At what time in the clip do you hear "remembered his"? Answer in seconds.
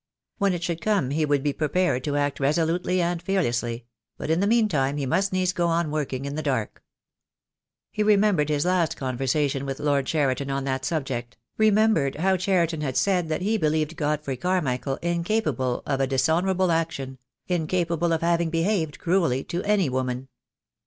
8.01-8.65